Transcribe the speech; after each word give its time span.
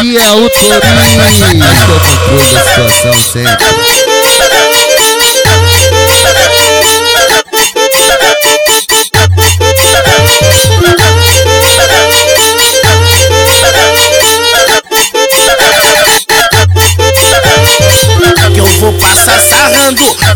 É 0.00 0.32
o 0.32 0.48
Torinho, 0.48 1.62
tô 1.86 2.00
controle 2.00 2.54
da 2.54 2.60
situação 2.64 3.12
sempre. 3.20 3.66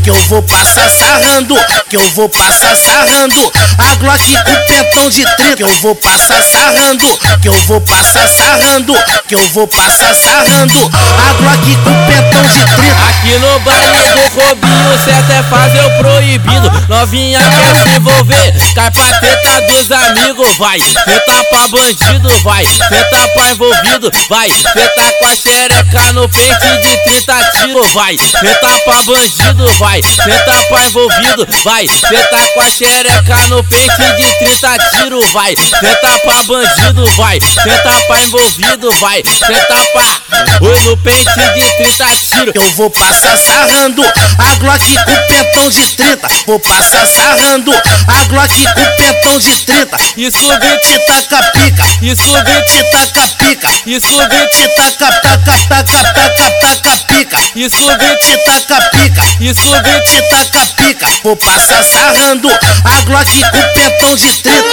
Que 0.04 0.10
eu 0.10 0.22
vou 0.26 0.42
passar 0.42 0.90
sarrando, 0.90 1.56
que 1.88 1.96
eu 1.96 2.10
vou 2.10 2.28
passar 2.28 2.76
sarrando. 2.76 3.52
A 3.78 3.94
Glock 3.94 4.36
com 4.44 4.66
pentão 4.66 5.08
de 5.08 5.24
30, 5.24 5.56
que 5.56 5.62
eu 5.62 5.80
vou 5.80 5.94
passar 5.94 6.44
sarrando, 6.44 7.06
que 7.40 7.48
eu 7.48 7.62
vou 7.62 7.80
passar 7.80 8.28
sarrando, 8.28 8.94
que 9.26 9.34
eu 9.34 9.48
vou 9.48 9.66
passar 9.66 10.14
sarrando. 10.14 10.78
A 10.78 11.32
Glock 11.32 11.76
com 11.76 12.06
pentão 12.06 12.42
de 12.42 12.64
30. 12.76 12.94
Aqui 13.08 13.38
no 13.38 13.60
baile 13.60 14.13
do 14.34 14.40
Robinho, 14.40 14.98
certo 15.04 15.30
é 15.30 15.42
fazer 15.44 15.80
o 15.80 15.90
proibido. 15.98 16.70
Novinha 16.88 17.38
quer 17.38 17.82
se 17.82 17.96
envolver, 17.96 18.74
cai 18.74 18.90
pra 18.90 19.20
treta 19.20 19.60
dos 19.68 19.90
amigos, 19.90 20.56
vai. 20.56 20.78
Treta 20.80 21.44
pra 21.50 21.68
bandido, 21.68 22.40
vai. 22.42 22.64
Treta 22.64 23.28
pra 23.28 23.50
envolvido, 23.50 24.10
vai. 24.28 24.50
Treta 24.50 25.12
com 25.20 25.26
a 25.26 25.36
xereca 25.36 26.12
no 26.12 26.28
pente 26.28 26.66
de 26.82 26.96
30 27.04 27.50
tiros, 27.52 27.92
vai. 27.92 28.16
Treta 28.16 28.78
pra 28.84 29.02
bandido, 29.04 29.78
vai. 29.78 30.00
Treta 30.00 30.62
pra 30.68 30.84
envolvido, 30.84 31.46
vai. 31.62 31.86
Treta 31.86 32.48
com 32.54 32.60
a 32.60 32.70
xereca 32.70 33.48
no 33.48 33.64
pente 33.64 34.14
de 34.16 34.38
30 34.38 34.78
tiros, 34.90 35.32
vai. 35.32 35.54
Treta 35.54 36.18
pra 36.24 36.42
bandido, 36.42 37.06
vai. 37.16 37.38
Treta 37.38 37.92
pra 38.08 38.22
envolvido, 38.22 38.90
vai. 39.00 39.22
Treta 39.22 39.76
pra. 39.92 40.24
Oi 40.60 40.80
no 40.80 40.96
pente 40.96 41.34
de 41.54 41.70
30 41.76 42.06
tiros. 42.16 42.54
Eu 42.54 42.70
vou 42.72 42.90
passar 42.90 43.38
sarrando. 43.38 44.02
A 44.38 44.54
Glock 44.56 44.96
com 45.04 45.16
pentão 45.26 45.70
de 45.70 45.88
30. 45.96 46.28
Vou 46.46 46.60
passar 46.60 47.06
sarrando. 47.06 47.72
A 47.72 48.24
Glock 48.24 48.64
com 48.74 49.02
pentão 49.02 49.38
de 49.38 49.56
30. 49.64 49.96
E 50.16 50.30
subir 50.30 50.80
te 50.80 50.98
taca 51.06 51.42
pica. 51.52 51.84
E 52.02 52.16
subir 52.16 52.64
te 52.66 52.82
taca 52.90 53.28
pica. 53.38 53.68
E 53.86 54.00
subir 54.00 54.48
te 54.50 54.68
taca 54.76 55.12
taca 55.20 55.58
taca 55.68 56.04
taca 56.04 56.50
taca 56.60 56.96
pica. 57.08 57.38
E 57.54 57.70
subir 57.70 58.18
te 58.18 58.36
taca 58.44 58.80
pica, 58.90 59.22
e 59.40 59.54
subir 59.54 60.02
te 60.02 60.22
taca 60.28 60.66
pica. 60.76 61.06
Vou 61.22 61.36
passar 61.36 61.84
sarrando 61.84 62.48
a 62.48 63.00
Glock 63.02 63.42
com 63.50 63.62
pentão 63.72 64.16
de 64.16 64.32
30. 64.42 64.64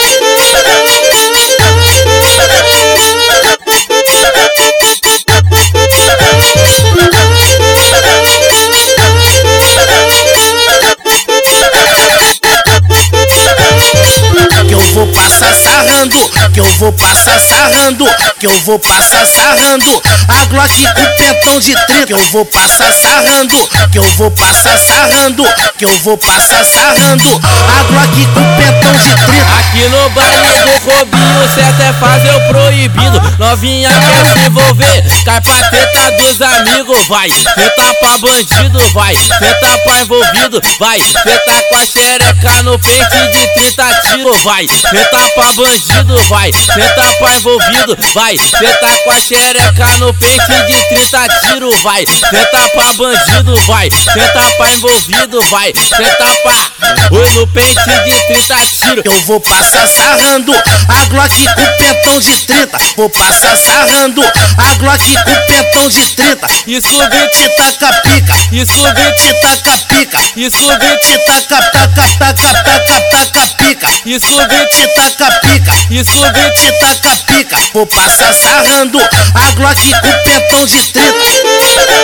Sarrando, 16.02 16.52
que 16.54 16.60
eu 16.60 16.74
vou 16.78 16.92
passar 16.94 17.40
sarrando, 17.40 18.06
que 18.40 18.48
eu 18.48 18.60
vou 18.62 18.80
passar 18.80 19.26
sarrando. 19.28 20.02
A 20.28 20.46
Glock 20.46 20.86
com 20.94 21.06
pentão 21.18 21.60
de 21.60 21.74
30, 21.86 22.06
que 22.08 22.14
eu 22.14 22.26
vou 22.30 22.46
passar 22.46 22.92
sarrando, 22.92 23.56
que 23.92 24.00
eu 24.00 24.12
vou 24.16 24.32
passar 24.32 24.80
sarrando, 24.80 25.44
que 25.78 25.86
eu 25.86 25.98
vou 26.00 26.18
passar 26.18 26.66
sarrando. 26.66 27.30
A 27.30 27.84
Glock 27.84 28.26
com 28.34 28.44
pentão 28.56 28.56
de 28.56 28.56
30. 28.56 28.61
Aqui 28.92 29.88
no 29.88 30.10
baile 30.10 30.60
do 30.60 30.72
Robinho, 30.90 31.50
certo 31.56 31.82
é 31.82 31.94
fazer 31.94 32.36
o 32.36 32.42
proibido. 32.48 33.22
Novinha 33.40 33.90
quer 33.90 34.34
se 34.34 34.48
envolver, 34.48 35.24
cai 35.24 35.40
pra 35.42 35.70
treta 35.70 36.12
dos 36.18 36.42
amigos, 36.42 37.08
vai. 37.08 37.30
Treta 37.30 37.94
pra 38.00 38.18
bandido, 38.18 38.80
vai. 38.92 39.16
Treta 39.16 39.78
pra 39.86 40.02
envolvido, 40.02 40.62
vai. 40.80 41.00
Treta 41.00 41.64
com 41.70 41.76
a 41.76 41.86
xereca 41.86 42.64
no 42.64 42.78
pente 42.80 43.18
de 43.32 43.48
30 43.54 44.02
tiros, 44.02 44.44
vai. 44.44 44.66
Treta 44.66 45.30
pra 45.36 45.54
bandido, 45.54 46.24
vai. 46.28 46.52
Treta 46.52 47.14
pra 47.20 47.36
envolvido, 47.36 47.98
vai. 48.14 48.38
Treta 48.38 48.98
com 49.04 49.12
a 49.12 49.20
xereca 49.20 49.88
no 50.00 50.14
pente 50.14 50.66
de 50.68 50.84
30 50.90 51.28
tiros, 51.40 51.82
vai. 51.82 52.06
Treta 52.06 52.70
pra 52.74 52.94
bandido, 52.94 53.56
vai. 53.68 53.90
Treta 53.90 54.52
pra 54.58 54.72
envolvido, 54.72 55.42
vai. 55.50 55.72
Treta 55.72 56.26
pra. 56.44 56.72
Oi 57.12 57.30
no 57.32 57.48
pente 57.48 57.74
de 57.74 58.22
30 58.28 58.56
tiros. 58.56 58.81
Eu 59.06 59.22
vou 59.26 59.40
passar 59.40 59.88
sarrando 59.88 60.52
a 60.54 61.06
Glock 61.06 61.46
com 61.56 61.78
pentão 61.78 62.20
de 62.20 62.36
30. 62.48 62.78
Vou 62.98 63.10
passar 63.12 63.56
sarrando 63.56 64.24
a 64.24 64.74
Glock 64.76 65.16
com 65.24 65.46
pentão 65.46 65.88
de 65.88 66.08
30. 66.16 66.48
E 66.66 66.82
subir 66.82 67.30
te 67.30 67.48
taca 67.58 67.94
pica. 68.02 68.34
E 68.52 68.66
subir 68.66 69.16
te 69.16 69.34
taca 69.40 69.78
pica. 69.88 70.20
E 70.36 70.50
subir 70.50 71.00
te 71.00 71.18
taca 71.26 71.62
taca 71.62 72.08
taca 72.18 72.54
taca 72.54 73.02
taca 73.12 73.48
pica. 73.58 73.88
E 74.04 74.20
subir 74.20 74.68
te 74.70 74.88
taca 74.96 75.32
pica. 75.42 75.74
E 75.92 76.04
subir 76.04 76.54
te 76.56 76.72
taca 76.80 77.16
pica. 77.28 77.58
Vou 77.74 77.86
passar 77.86 78.34
sarrando 78.34 79.00
a 79.00 79.52
Glock 79.52 79.92
com 80.02 80.14
pentão 80.24 80.66
de 80.66 80.84
30. 80.92 82.01